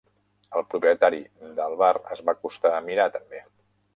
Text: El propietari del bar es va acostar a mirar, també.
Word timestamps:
El 0.59 0.63
propietari 0.69 1.19
del 1.59 1.77
bar 1.83 1.91
es 2.17 2.25
va 2.29 2.37
acostar 2.39 2.75
a 2.79 2.83
mirar, 2.87 3.09
també. 3.19 3.45